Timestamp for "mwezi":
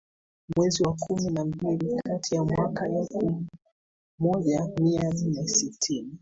0.57-0.83